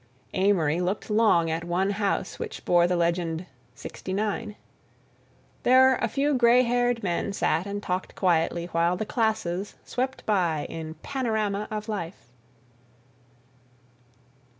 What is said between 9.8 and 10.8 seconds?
swept by